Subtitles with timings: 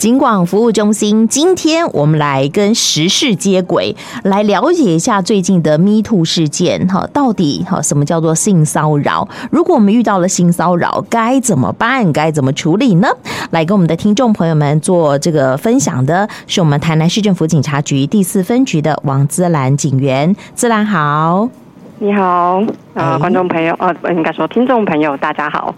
[0.00, 6.88] 警广服务中心，今天我们来跟时事接轨，来了解一下最近的 Me Too 事件。
[6.88, 9.28] 哈，到底哈什么叫做性骚扰？
[9.50, 12.10] 如果我们遇到了性骚扰，该怎么办？
[12.14, 13.08] 该怎么处理呢？
[13.50, 20.34] 来跟我们的听众朋友们做这个分享的是我们台南市政府警察局第四分局的王姿兰警员。
[20.54, 21.50] 姿兰好。
[22.02, 22.62] 你好，
[22.94, 25.74] 啊，观众朋友，呃，应该说听众朋友，大家好。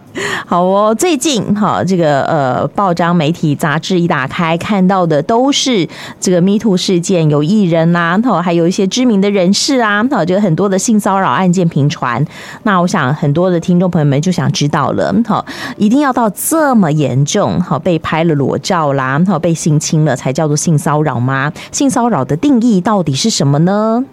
[0.47, 5.89] 好哦，最近哈，这个呃，报章、媒体、杂志一打开，看到的都是
[6.21, 12.25] 这个 Me Too 事件，有艺人呐，哈，还有一些知名的人士啊，哈，这个很多的性骚扰案件频传。
[12.63, 15.45] 那我想很多的听众朋友们就想知道了，哈，
[15.77, 21.53] 一定要到这么严重，哈，被拍了裸照啦，哈，被性侵了才叫做性骚扰吗？
[21.73, 24.05] 性骚扰的定义到底是什么呢？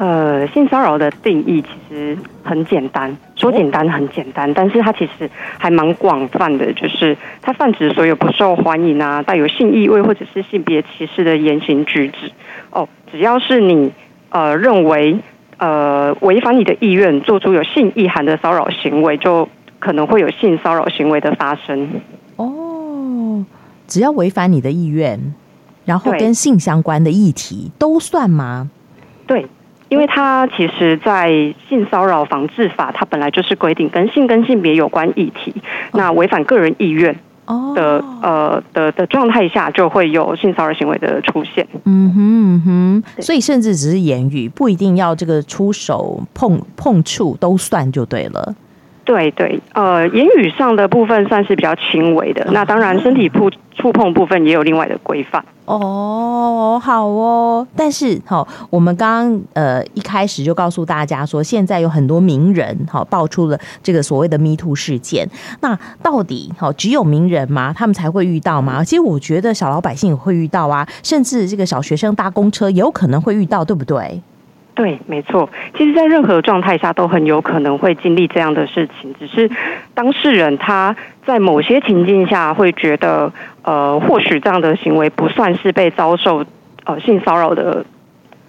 [0.00, 12.32] 呃，性骚扰的定义其实很简单，说简单很简单，但是它其实还蛮广泛的，就是它泛指所有不受欢迎啊、带有性意味或者是性别歧视的言行举止。
[12.70, 13.92] 哦，只要是你
[14.30, 15.18] 呃认为
[15.58, 19.46] 呃违反你的意愿，做出有性意涵的骚扰行为，就
[19.78, 22.00] 可能会有性骚扰行为的发生。
[22.36, 23.44] 哦，
[23.86, 25.34] 只要违反你的意愿，
[25.84, 28.70] 然后跟性相关的议题都算吗？
[29.26, 29.44] 对。
[29.90, 31.28] 因为它其实，在
[31.68, 35.52] 性骚扰防治法，它本来就是规定跟性跟性别有关议题，
[35.92, 37.14] 那违反个人意愿
[37.74, 41.66] 的呃的的状态下，就会有性骚扰行为的出现。
[41.84, 48.54] 嗯哼嗯哼，所以甚至只是言语，不一定要这个出手碰碰触都算就对了。
[49.10, 55.44] 对对，呃，言语上的部分算是比较轻微的，那当然身体触触碰部分也有另外的规范。
[55.64, 65.28] 哦，好哦，但是好，我们刚刚呃一开始就告诉大家说，现在有很多名人哈爆出了这个所谓的 Me Too 事件，
[65.60, 67.74] 那到底好只有名人吗？
[67.76, 68.84] 他们才会遇到吗？
[68.84, 74.22] 其实我觉得小老百姓也会遇到啊，甚至这个小学生搭公车也有可能会遇到，对不对？
[74.80, 75.50] 对，没错。
[75.76, 79.50] 其实，在任何状态下都很有可能会经历这样的事情，只是
[79.92, 80.96] 当事人他
[81.26, 83.30] 在某些情境下会觉得，
[83.60, 86.46] 呃，或许这样的行为不算是被遭受
[86.86, 87.84] 呃性骚扰的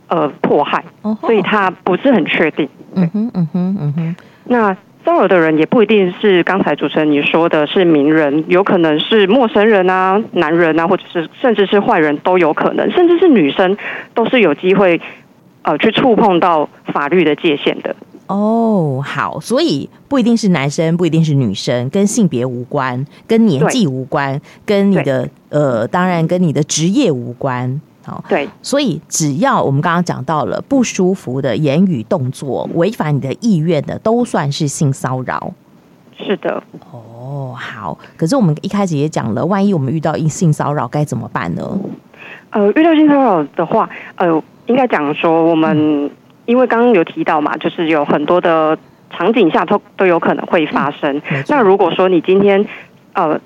[0.07, 0.81] 呃迫害，
[1.19, 2.69] 所以他不是很确定。
[2.95, 4.15] 嗯哼，嗯哼，嗯哼。
[4.45, 13.75] 那骚扰的人也不一定是刚才主持人你说的是名人，有可能是陌生人啊、男人啊，或者是甚至是坏人都有可能，甚至是女生
[14.13, 15.01] 都是有机会。
[15.63, 17.95] 呃，去触碰到法律的界限的
[18.27, 27.81] 哦，好，所以不一定是男生，不一定是女生，跟性别无关，跟年纪无关，跟你的呃，当然跟你的职业无关。
[28.03, 35.53] 好，对，所以只要我们刚刚讲到了不舒服的言语、动作，违反你的意愿的，都算是性骚扰。
[36.17, 37.99] 是的，哦，好。
[38.17, 41.79] 可是我们一开始也讲了，万一我们遇到性骚扰该怎么办呢？
[42.49, 44.41] 呃，遇到性骚扰的话，呃。
[44.67, 46.09] 应该讲说，我们
[46.45, 48.77] 因为刚刚有提到嘛，就是有很多的
[49.09, 51.21] 场景下都都有可能会发生。
[51.47, 52.65] 那如果说你今天
[53.13, 53.39] 呃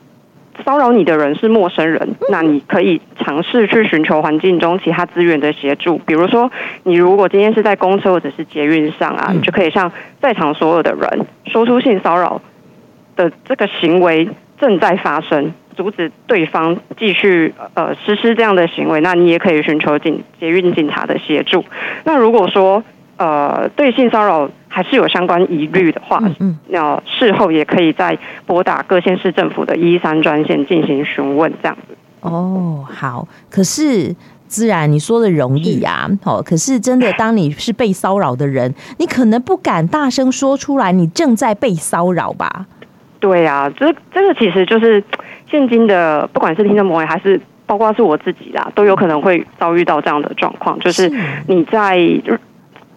[0.66, 5.98] 骚扰你的人是陌生人，那你可以尝试去寻求环境中其他资源的协助。
[6.00, 6.50] 比如说，
[6.84, 12.42] 你如果今天是在公车或者是捷运上啊，你就可以向在场所有的人说出性骚扰
[13.16, 15.54] 的这个行为正在发生。
[15.76, 21.64] 阻止对方继续呃实施这样的行为，那你也可以寻求警捷运警察的协助。
[22.04, 22.84] 那如果说
[23.18, 31.96] 呃对性骚扰还是有相关疑虑的话，嗯，嗯，那事后也可以再拨打各县市政府的一一三专线进行询问，这样子。
[32.22, 33.28] 哦，好。
[33.50, 34.16] 可是
[34.48, 42.66] 自然你说的容易呀，哦，可是真的当你是被骚扰的人， 你可能不敢大声说出来，你正在被骚扰吧？
[43.20, 45.04] 对呀，这这个其实就是。
[45.56, 50.78] 现今的不管是听众朋友还是包括是我自己啦，都有可能会遭遇到这样的状况。
[50.80, 51.10] 就是
[51.48, 51.98] 你在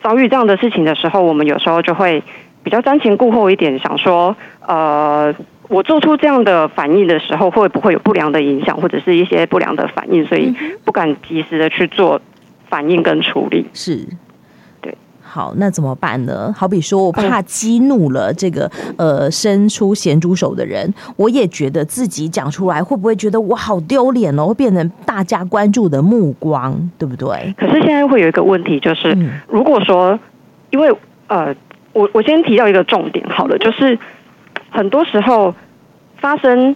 [0.03, 2.21] 遭遇这样的事情的时候，我们有时候就会
[2.65, 4.37] 比较瞻前顾后一点，想说，
[4.67, 5.33] 呃，
[5.69, 10.53] 我做出这样的反应的时候，会不会有不良的影响，或者是一些不良的反应，所以
[10.85, 12.21] 不敢及时的去做
[12.69, 13.67] 反应跟处理。
[13.73, 14.05] 是。
[15.29, 16.51] 好，那怎么办呢？
[16.57, 27.55] 好比说，我怕激怒了这个呃伸出咸猪手的人，我也觉得自己讲出来会不会觉得我好丢脸哦，会变成大家关注的目光，对不对？
[27.59, 29.15] 可是现在会有一个问题，就是
[29.47, 30.19] 如果说，
[30.71, 30.91] 因为
[31.27, 31.55] 呃，
[31.93, 33.99] 我我先提到一个重点，好了，就是
[34.71, 35.55] 很多时候
[36.17, 36.75] 发生。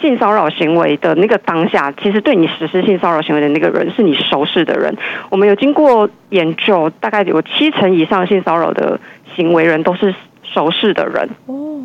[0.00, 4.94] 性骚扰行为的那个当下，其实对你实施性骚扰行为的那个人是你熟识的人。
[5.30, 9.00] 我们有经过研究，大概有七成以上性骚扰的
[9.34, 11.30] 行为人都是熟识的人。
[11.46, 11.80] 哦，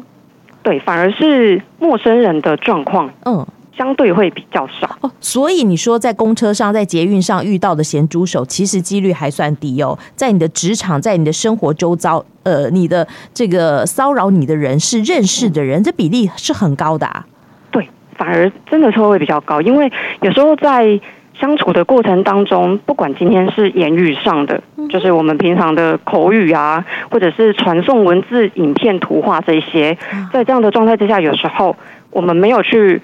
[0.64, 3.46] 对，反而是陌生人的状况，嗯，
[3.78, 5.12] 相对会比较少哦。
[5.22, 9.98] 所以你说在公车上、在捷运上遇到的咸猪手，其实几率还算低哦。
[10.16, 17.26] 在你的职场、在你的生活周遭，呃，你的这个骚扰你的人是认识的人，这比例是很高的啊。
[18.20, 21.00] 对，反而真的是会比较高，因为有时候在。
[21.40, 29.98] 相处的过程当中，不管今天是言语上的，就是我们平常的口语啊，或者是传送文字、影片、图画这些，
[30.34, 31.78] 在这样的状态之下，有时候
[32.12, 33.02] 我们没有去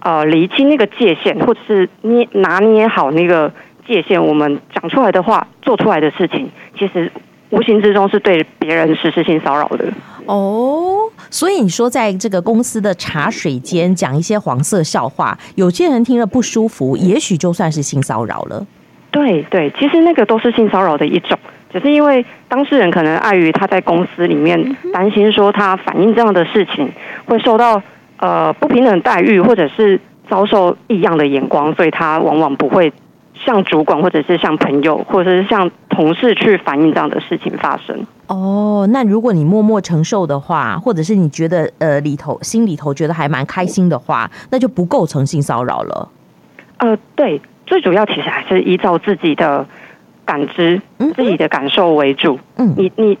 [0.00, 3.52] 呃厘清那个界限，或者是捏拿捏好那个
[3.86, 7.12] 界限，我们讲出来的话、做出来的事情，其实
[7.50, 9.86] 无形之中是对别人实施性骚扰的。
[10.26, 18.66] 哦，所以你说在这个公司的茶水间讲一些黄色笑话，有些人听了不舒服，也许就算是性骚扰了。
[19.10, 21.38] 对对，其实那个都是性骚扰的一种，
[21.72, 26.92] 只是因为当事人可能碍于他在公司里面担心说他反映这样的事情
[27.24, 27.82] 会受到
[28.18, 29.98] 呃不平等待遇，或者是
[30.28, 32.92] 遭受异样的眼光，所以他往往不会。
[33.44, 38.06] 向主管，或者是向朋友，或者是向同事去反映这样的事情发生。
[38.26, 46.08] 哦，那如果你默默承受的话，或者是你觉得呃里头心里头觉得还蛮开心的话，那就不构成性骚扰了。
[46.78, 49.66] 呃，对，最主要其实还是依照自己的
[50.24, 52.38] 感知、嗯、自己的感受为主。
[52.56, 53.18] 嗯，你你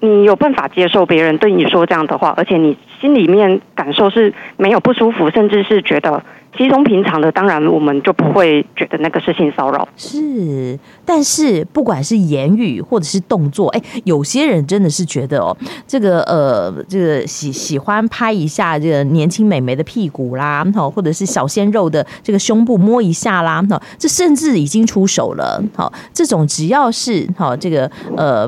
[0.00, 6.22] 你有办法接受别人对你说这样的话，而且你心里面感受是没有不舒服，甚至是觉得。
[6.56, 9.88] 稀松平常的，当然我们就不会觉得那个是性骚扰。
[9.96, 15.56] 是，但是不管是言语或者是动作，哎，有些人真的是觉得哦，
[15.86, 25.62] 这个呃，这个喜喜欢拍一下这个年轻美眉的屁股啦，好，或者是小鲜肉的这个胸部摸一下啦，好，这甚至已经出手了。
[25.74, 28.46] 好，这种只要是好这个呃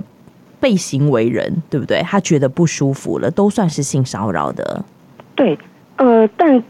[0.61, 2.03] 被行为人，对不对？
[2.03, 4.85] 他觉得不舒服了，都算是性骚扰的。
[5.35, 5.59] 对，
[5.97, 6.63] 呃，但。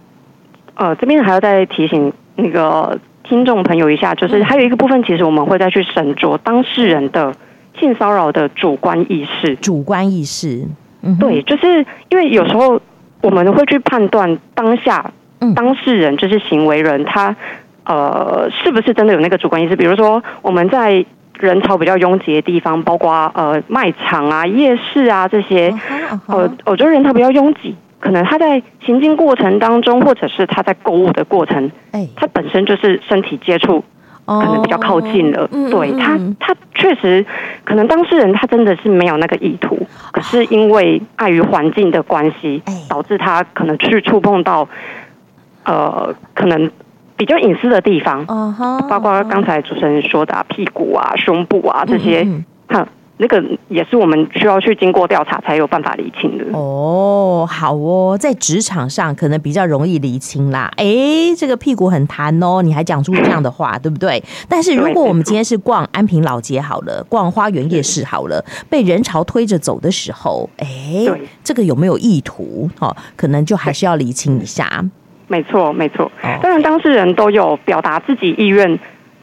[0.74, 7.32] 呃，这边还要再提醒那个听众朋友一下，就是还有一个部分，其实我们会再去审酌当事人的
[7.78, 9.54] 性骚扰的主观意识。
[9.56, 10.66] 主观意识，
[11.02, 12.80] 嗯，对，就是因为有时候
[13.22, 15.12] 我们会去判断当下
[15.54, 17.34] 当事人就是行为人，他
[17.84, 19.76] 呃是不是真的有那个主观意识？
[19.76, 21.04] 比如说我们在
[21.38, 25.72] 人潮比较拥挤的地方，包括呃卖场啊、夜市啊这些，
[26.26, 27.74] 呃，我觉得人潮比较拥挤。
[28.04, 33.82] 可能他在行进过程当中，或者是他在购物的过程，哎，他本身就是身体接触，
[34.26, 35.44] 可能比较靠近了。
[35.50, 37.24] 哦、对他，他确实
[37.64, 44.68] 可能当事人他真的是没有那个意图，可是因为碍于环境的关系，导致他可能去触碰到，
[45.64, 46.70] 呃，可能
[47.16, 48.26] 比较隐私的地方，
[48.86, 52.22] 包括刚才主持人说的、啊、屁股啊、胸部啊这些，
[52.68, 52.86] 哼。
[53.16, 57.46] 那个也是我们需要去经过调查才有办法厘清的哦。
[57.48, 60.68] 好哦，在职场上可能比较容易厘清啦。
[60.76, 60.84] 哎，
[61.38, 64.20] 这个屁股很弹哦，你还讲出这样的话，对不对？
[64.48, 70.66] 但是如果我们今天是逛安平老街好了，逛花园夜市好了，被人潮推着走的时候，哎，
[71.44, 72.68] 这个有没有意图？
[72.80, 74.84] 哦，可能就还是要厘清一下。
[75.28, 76.10] 没错，没错。
[76.42, 78.76] 当然，当事人都有表达自己意愿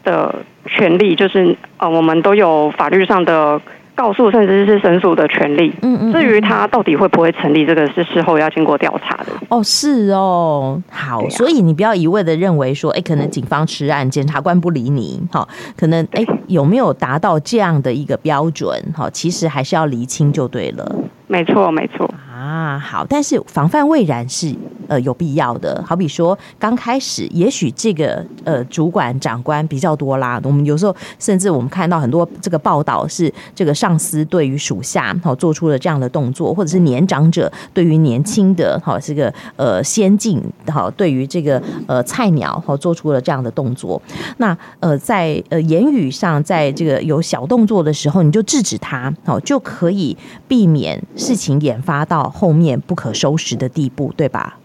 [0.05, 0.33] 的
[0.65, 3.61] 权利，就是呃，我们都有法律上的。
[3.95, 5.73] 告诉甚至是申诉的权利。
[5.81, 6.13] 嗯嗯。
[6.13, 9.27] 至于他到底会不会成立，这个是事后要经过调查的。
[9.49, 10.81] 哦，是哦。
[10.89, 18.81] 好，所以你不要一味的认为说，哎，可能警方吃案，检察官不理你，好，可能哎有没有达到这样的一个标准？
[18.95, 20.95] 好，其实还是要厘清就对了。
[21.27, 22.09] 没错，没错。
[22.41, 24.51] 啊，好，但是防范未然是
[24.87, 25.79] 呃有必要的。
[25.85, 30.41] 好比说刚开始，也许这个呃主管长官比较多啦。
[30.43, 44.01] 我们有时候甚至我们看到很多这个报道是这个上司对于属下好做出了这样的动作，或者是年长者对于年轻的好这个呃先进好对于这个呃菜鸟好做出了这样的动作。
[44.37, 50.17] 那呃在呃言语上，在这个有小动作的时候，你就制止他好，就可以
[50.47, 52.30] 避免事情演发到。
[52.31, 54.57] 后面不可收拾的地步，对吧？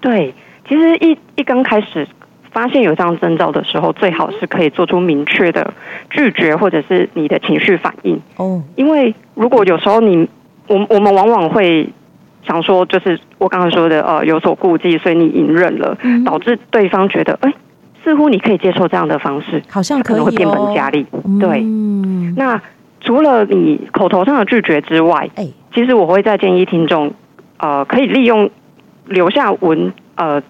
[0.00, 0.34] 对，
[0.66, 2.08] 其实一一刚开始
[2.50, 5.72] 发现有这样征兆的时候，最好是可以做出明确的
[6.08, 8.18] 拒绝，或者是你的情绪反应。
[8.36, 10.26] 哦，因为如果有时候你，
[10.66, 11.88] 我我们往往会
[12.46, 17.52] 想说，就是我刚刚说的，呃，有所顾忌，所以你隐忍了，嗯、导致对方觉得，哎，
[18.02, 21.06] 似乎你可以接受这样的方式，好像可，可能会变本加厉。
[21.38, 22.60] 对，嗯、那
[23.00, 25.46] 除了你口头上的拒绝之外，哎。
[25.72, 27.12] 其实我会再建议听众，
[27.58, 28.50] 呃，可以利用
[29.06, 30.42] 留下文，呃，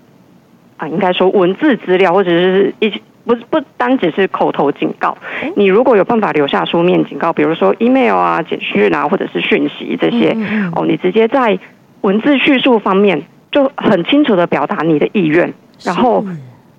[0.76, 2.90] 啊，应该说文字资料，或者是一
[3.24, 5.16] 不不单只是口头警告。
[5.56, 10.36] 你如果有办法留下书面警告，比如说 email 啊、简讯啊，或者是讯息这些，
[10.74, 11.58] 哦，你直接在
[12.00, 13.22] 文字叙述方面
[13.52, 15.52] 就很清楚的表达你的意愿，
[15.84, 16.24] 然后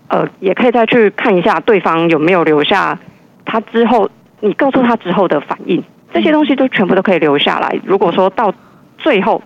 [0.08, 2.98] 呃，也可以再去看一下对方有没有留下
[3.46, 5.82] 他之后，你告诉他之后的反应，
[6.14, 7.80] 这些东西都全部都可以留下来。
[7.84, 8.54] 如果说到
[8.98, 9.42] 最后。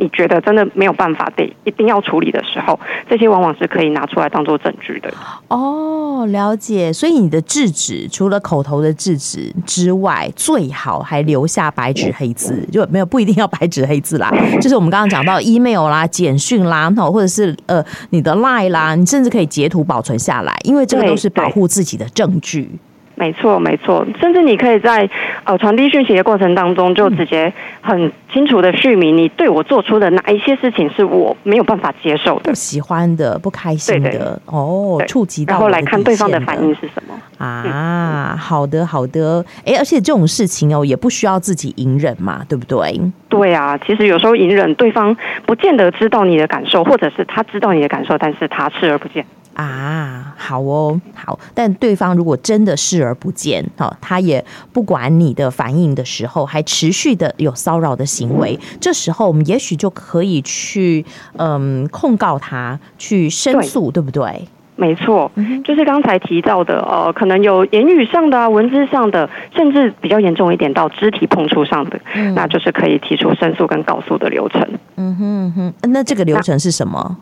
[0.00, 2.78] 你觉得真的没有办法得一定要处理的时候，
[3.10, 5.12] 这些往往是可以拿出来当做证据的。
[5.48, 6.92] 哦，了解。
[6.92, 14.32] 所以你的制止除了口头的制止之外，最好还留下白纸黑字，就没有不一定要白纸黑字啦。
[14.62, 22.70] 就是我们刚刚讲到 email 啦、简讯啦，或者是呃你的 line 啦，你甚至可以截图保存下来，因为这个都是保护自己的证据。
[23.18, 25.10] 没错，没错，甚至你可以在
[25.42, 34.08] 呃传递讯息的过程当中，就直接很清楚的叙明你对我做出的哪一些事情是我没有办法接受的、不喜欢的、不开心的。
[34.08, 38.36] 对对哦，触及到，然后来看对方的反应是什么啊？
[38.38, 39.44] 好的，好的。
[39.66, 43.00] 哎，而且这种事情哦，也不需要自己隐忍嘛，对不对？
[43.28, 49.26] 对啊，其实有时候隐忍，对方不见得知道你的感受，或者是他知道你的感受，但是他视而不见。
[49.58, 51.36] 啊，好哦，好。
[51.52, 61.04] 但对方如果真的视而不见，哈，他也不管你的反应的时候，还持续的有骚扰的行为，这时候我们也许就可以去，
[61.36, 64.46] 嗯，控告他，去申诉，对，对不对？
[64.76, 65.28] 没错，
[65.64, 74.64] 就是刚才提到的，呃，可能有言语上的、啊、文字上的，甚至比较严重一点到肢体碰触上的，嗯，那就是可以提出申诉跟告诉的流程。
[74.94, 77.16] 嗯哼哼，那这个流程是什么？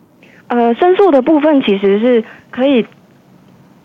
[0.47, 2.85] 呃，申诉的部分其实是可以，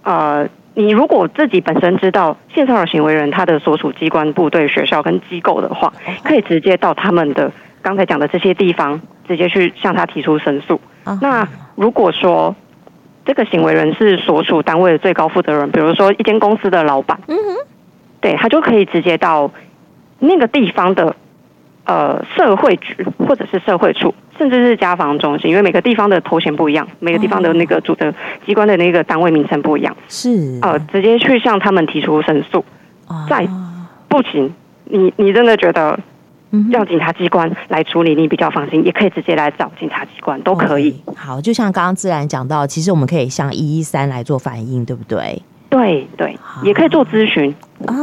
[0.05, 5.93] 呃，你如果自己本身知道性骚扰行为人他的所属机关、部队、学校跟机构的话，
[6.23, 7.51] 可以直接到他们的
[7.83, 10.81] 刚才讲的这些地方，直接去向他提出申诉。
[11.21, 12.55] 那如果说
[13.25, 17.57] 这个行为人是所属单位的最高负责人，比如说一间公司的老板，嗯哼，
[18.21, 19.51] 对，他就可以直接到
[20.21, 21.17] 那个地方的。
[21.85, 28.15] 呃，社会局或者是社会处，甚至是家防中心，因为每个地方的头衔不一样，每个地方的那个主的
[28.47, 32.65] 机关的那个单位名称不一样，是呃，直接去向他们提出申诉。
[33.29, 33.47] 再
[34.09, 35.99] 不行，你你真的觉得
[36.71, 40.93] 要警察机关来处理你比较放心，也可以直接来找警察机关，都可以。
[41.05, 45.43] Okay, 好，就像刚刚自然讲到，其实我们可以向一一三来做反应，对不对？
[45.69, 47.55] 对对，也可以做咨询
[47.87, 47.95] 啊，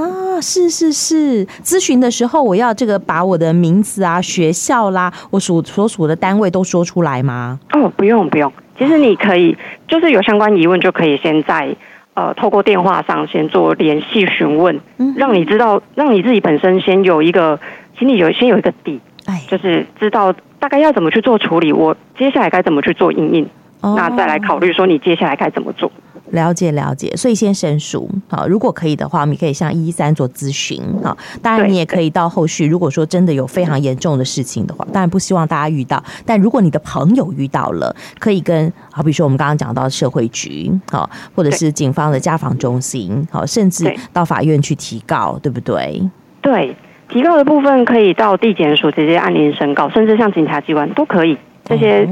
[0.41, 7.59] 是是是，咨询的时候我要这个把我的名字啊、学校啦、我属所属的单位都说出来吗？
[7.73, 11.75] 哦，不用不用，其实你可以就是有相关疑问就可以先在
[12.13, 17.59] 呃透过电话上先做联系询问，嗯，让你知道，让你自己本身先有一个
[17.97, 23.49] 心里有先有一个底，哎，就是知道大概要怎么去做处理，我接下来该怎么去做应应，
[23.81, 25.91] 哦，那再来考虑说你接下来该怎么做。
[26.31, 36.03] 了解了解，所以先申诉好，如果可以的话，我们可以向一一三做咨询好，当然你也可以到后续，如果说真的有非常严重的事情的话，当然不希望大家遇到。
[36.25, 46.01] 但如果你的朋友遇到了，可以跟好，比如说我们刚刚讲到社会局好，或者是警方的家访中心好，甚至到法院去提告，对不对？
[46.41, 46.75] 对，
[47.09, 51.37] 提告的部分可以到地检署直接按铃申告，甚至像警察机关都可以。
[51.65, 52.07] 这些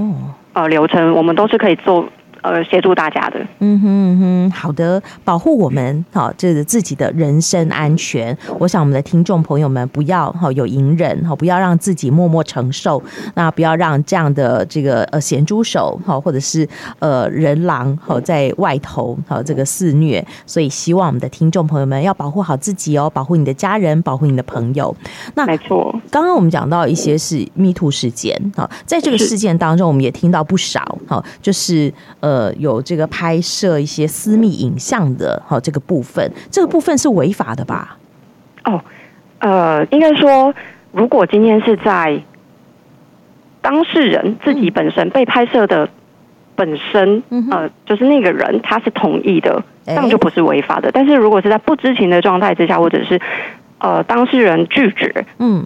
[0.54, 2.08] 呃流程我们都是可以做。
[2.42, 8.38] 呃，协助大家的，嗯哼嗯哼，好的，保护我们好，这是自己的人身安全。
[8.60, 13.02] 我想我们的听众朋友们不要哈有隐忍哈，不要让自己默默承受，
[13.34, 16.68] 那不要让这样的这个呃咸猪手哈，或者是
[17.00, 20.26] 呃人狼哈在外头哈这个肆虐。
[20.46, 24.96] 所以希望我们的听众朋友们要保护好自己哦，保护你的家人，保护你的朋友。
[25.36, 32.27] 那没错，刚刚我们讲到一些是 Me Too 事件哈，在这个事件当中，我们也听到不少哈，就是呃。
[32.28, 37.98] 呃，有这个拍摄一些私密影像的，哈，这个部分，这个部分是违法的吧？
[38.66, 38.82] 哦，
[39.40, 40.54] 呃，应该说，
[40.92, 42.22] 如果今天是在
[43.62, 45.88] 当事人自己本身被拍摄的
[46.58, 50.92] 本身，嗯、呃，就是那个人他是同意的，这样就不是违法的。
[50.92, 53.22] 但是如果是在不知情的状态之下，或者是
[53.78, 55.66] 呃当事人拒绝，嗯，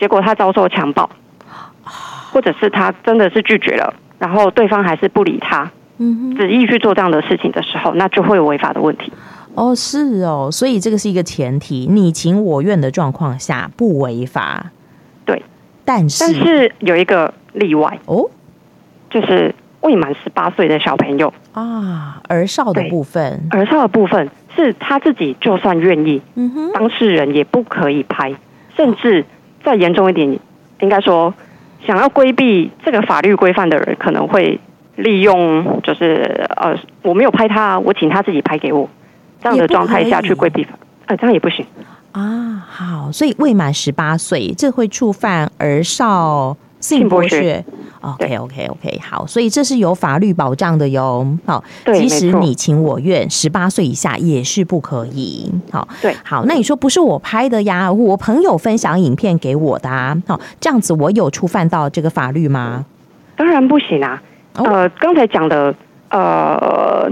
[0.00, 1.10] 结果他遭受强暴，
[2.32, 3.92] 或者是他真的是拒绝了。
[4.18, 9.12] 然后对方还是不理他，嗯哼，执意去做这样的事情的时候，那就会有违法的问题。
[9.54, 14.72] 哦，是哦，所以这个是一个前提，你情我愿的状况下不违法。
[15.24, 15.42] 对，
[15.84, 18.28] 但是但是有一个例外哦，
[19.10, 28.34] 就是未满十八岁的小朋友啊，儿少的部分，儿少的部分是他自己就算愿意，嗯哼，当事人也不可以拍，
[28.76, 29.24] 甚至
[29.64, 30.38] 再严重一点，
[30.80, 31.32] 应该说。
[31.86, 34.60] 想要规避这个法律规范的人，可能会
[34.96, 38.88] 利用，就是呃，我没有拍他，我请他自己拍给我，
[39.42, 40.70] 这样的状态下去规避法，
[41.06, 41.64] 呃，这样也不行。
[42.12, 42.46] 啊。
[42.70, 47.64] 好，所以未满十八岁，这会触犯儿少性剥削
[48.00, 51.26] OK OK OK，好，所以这是有法律保障的哟。
[51.44, 51.62] 好，
[51.92, 55.50] 即使你情我愿，十八岁以下也是不可以。
[55.72, 57.92] 好，对，好，那你说不是我拍的呀？
[57.92, 60.16] 我朋友分享影片给我的啊。
[60.26, 62.84] 好，这样子我有触犯到这个法律吗？
[63.36, 64.22] 当然不行啊。
[64.54, 65.74] 呃，刚才讲的
[66.10, 67.08] 呃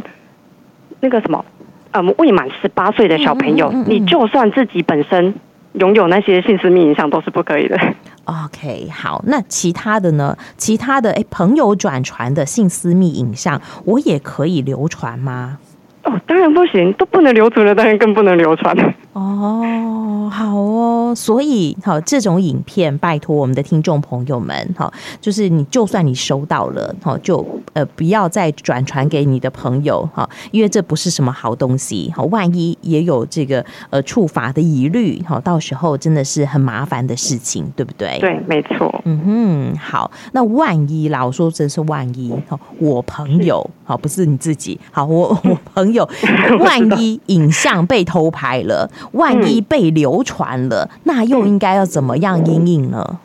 [1.01, 1.45] 那个什么，
[1.93, 5.35] 呃，未满十八岁的小朋友，嗯嗯嗯嗯，你就算自己本身
[5.75, 7.79] 拥有那些性私密影像都是不可以的。
[8.27, 10.37] OK，好，那其他的呢？
[10.57, 15.59] 其他的哎，朋友转传的性私密影像，我也可以流传吗？
[16.03, 18.77] 哦，当然不行，都不能留存了，当然更不能流传。
[19.13, 20.86] 哦，好哦，
[21.17, 38.19] 所以好，这种影片，拜托我们的听众朋友们，好，就是你就算你收到了，好，就呃不要再转传给你的朋友，哈，因为这不是什么好东西，好，万一也有这个呃处罚的疑虑，好，到时候真的是很麻烦的事情，对不对？
[38.21, 38.95] 对，没错。
[39.05, 46.07] 嗯哼，好，那万一啦，我说真是万一，好，我朋友，好，不是你自己，好，我我朋友。
[46.51, 53.19] 有万一影像被偷拍了， 万一被流传了，嗯、那又应该要怎么样应应呢？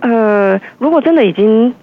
[0.00, 1.74] 呃，如果真的已经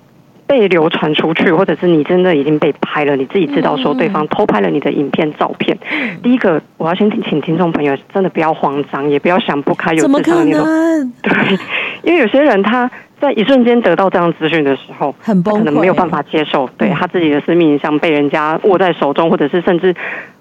[0.46, 11.12] 被流传出去，或者是你真的已经被拍了，你自己知道说对方偷拍了你的影片、照片，嗯、第一个我要先请听众朋友真的不要慌张，也不要想不开，有怎么可能？
[11.24, 11.58] 对，
[12.04, 12.90] 因为有些人他。
[13.22, 19.94] 在一瞬间得到这样资讯的时候，很崩溃，可能没有办法接受，对他自己的私密影像被人家握在手中，或者是甚至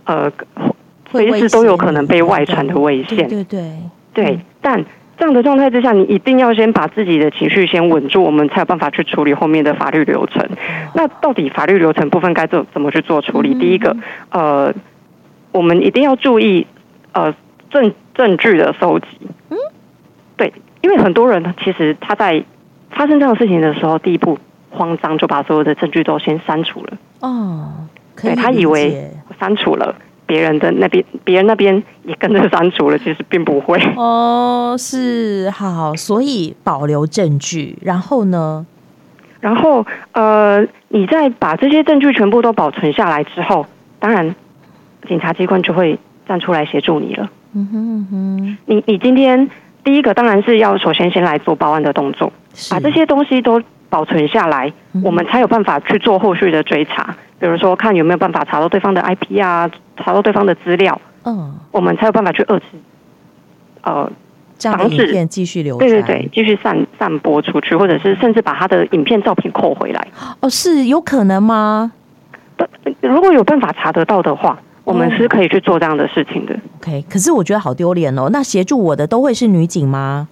[0.04, 0.30] 呃，
[1.10, 3.16] 随时都有可能被外传的危险。
[3.28, 3.72] 对对对，对。
[4.60, 4.84] 但
[5.16, 10.48] 这样的状态之下，你一定要先把自己的情绪先稳住，我们才有办法去处理后面的法律流程。
[10.94, 13.54] 那到底法律流程部分该怎怎么去做处理？
[13.54, 13.96] 第一个，
[14.30, 14.72] 呃，
[15.50, 16.66] 我们一定要注意
[17.12, 17.34] 呃
[17.70, 19.06] 证证据的搜集。
[19.50, 19.56] 嗯，
[20.36, 22.44] 对，因为很多人其实他在
[22.90, 24.38] 发生这样的事情的时候，第一步
[24.70, 26.92] 慌张就把所有的证据都先删除了。
[27.20, 27.72] 哦，
[28.22, 29.10] 对，他以为
[29.40, 29.96] 删除了，
[30.28, 33.80] 别人的那边，别人那边也跟着删除了，其实并不会。
[33.96, 38.64] 哦，是好，所以保留证据，然后呢？
[39.40, 43.66] 然后呃，你再把这些证据全部都保存下来之后，
[43.98, 44.36] 当然
[45.08, 45.98] 警察机关就会
[46.28, 47.28] 站出来协助你了。
[47.54, 49.50] 嗯哼嗯哼，你你今天。
[49.84, 52.30] 第一个当然是要首先先来做报案的动作，
[52.68, 57.16] 把这些东西都保存下来，嗯，我们才有办法去做后续的追查。
[57.40, 62.64] 比如说，看有没有办法查到对方的 IP 啊，查到对方的资料，嗯，我们才有办法去遏制，
[63.82, 64.10] 呃，
[64.58, 70.08] 防止继续流传，对对对，继续散散播出去，或者是甚至把他的影片、照片扣回来。
[70.40, 71.92] 哦，是有可能吗？
[73.00, 74.58] 如果有办法查得到的话。
[74.84, 76.58] 我们是可以去做这样的事情的。
[76.80, 78.30] OK，可是我觉得好丢脸哦。
[78.32, 80.26] 那协助我的都会是女警吗？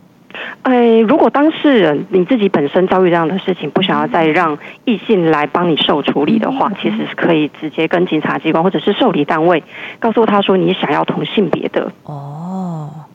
[0.62, 9.62] 哎，如果当事人你自己本身遭遇这样的事情，不想要再让异性来帮你受处理的话，其实是可以直接跟警察机关或者是受理单位
[9.98, 12.45] 告诉他说你想要同性别的哦。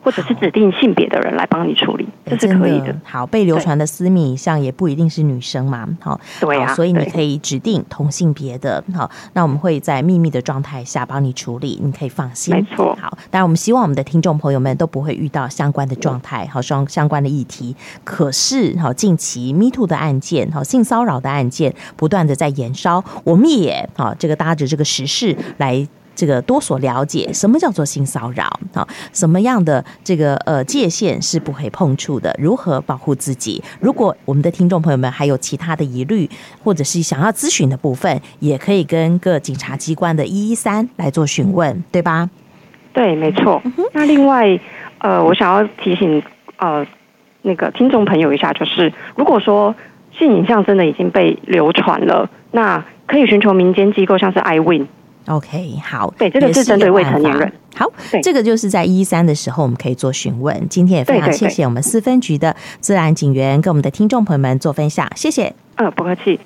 [0.02, 2.94] 或者是指定性别的人来帮你处理，这是可以的。
[3.04, 12.54] 好，被流传的私密影像也不一定是女生嘛，好，对啊，所以你可以指定同性别的，好，那我们会在秘密的状态下帮你处理，你可以放心。
[12.54, 17.76] 没错，好，当然我们希望我们的听众朋友们都不会遇到相关的状态，好，相相关的议题。
[18.02, 25.86] 可是，好，近期 Me Too 的案件，好，性骚扰的案件不断的在延烧，我们也好，这个搭着这个时事来。
[26.14, 28.44] 这个多所了解，什么叫做性骚扰？
[28.74, 32.34] 啊，什么样的这个呃界限是不可以碰触的？
[32.38, 33.62] 如何保护自己？
[33.80, 36.28] 如果我们的听众朋友们还有其他的疑虑，
[36.62, 42.28] 或者是想要咨询的部分，也可以跟各警察机关的一一三来做询问，对吧？
[42.92, 43.62] 对，没错。
[43.92, 44.58] 那另外，
[44.98, 46.22] 呃，我想要提醒
[46.58, 46.86] 呃
[47.42, 49.74] 那个听众朋友一下，就是如果说
[50.18, 54.86] 性影像真的已经被流传了，那可以寻求民间机构，像是 iWin。
[55.36, 57.52] OK，好，对，这个是针对未成年人。
[57.74, 57.90] 好，
[58.22, 60.68] 这个就是在一三的时候，我们可以做询问。
[60.68, 65.54] 今天也非常谢谢我们四分局的自然警员跟我们的听众朋友们做分享，谢谢。
[65.76, 66.38] 嗯，不客气。